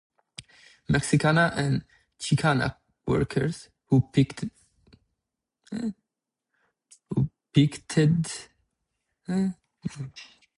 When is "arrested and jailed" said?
7.99-10.13